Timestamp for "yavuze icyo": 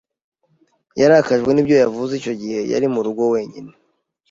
1.83-2.33